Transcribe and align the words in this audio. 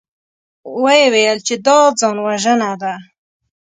ويې 0.81 1.05
ويل 1.13 1.37
چې 1.47 1.55
دا 1.65 1.77
ځانوژنه 1.99 2.71
ده. 2.81 2.93